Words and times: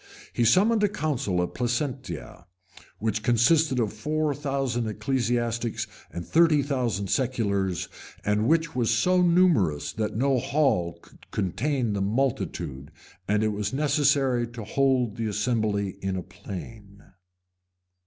He 0.33 0.45
summoned 0.45 0.81
a 0.83 0.89
council 0.89 1.43
at 1.43 1.53
Placentia, 1.53 2.47
which 2.97 3.21
consisted 3.21 3.79
of 3.79 3.93
four 3.93 4.33
thousand 4.33 4.87
ecclesiastics 4.87 5.85
and 6.11 6.25
thirty 6.25 6.63
thousand 6.63 7.05
seculars; 7.11 7.87
and 8.25 8.47
which 8.47 8.75
was 8.75 8.89
so 8.89 9.21
numerous 9.21 9.93
that 9.93 10.15
no 10.17 10.39
hall 10.39 10.93
could 11.03 11.29
contain 11.29 11.93
the 11.93 12.01
multitude, 12.01 12.89
and 13.27 13.43
it 13.43 13.49
was 13.49 13.73
necessary 13.73 14.47
to 14.47 14.63
hold 14.63 15.17
the 15.17 15.27
assembly 15.27 15.99
in 16.01 16.15
a 16.15 16.23
plain. 16.23 17.03